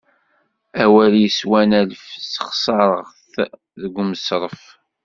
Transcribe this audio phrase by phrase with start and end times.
[0.83, 2.03] Awal yeswan alef,
[2.33, 3.33] sexseṛeɣ-t
[3.81, 4.61] deg umṣeṛṛef.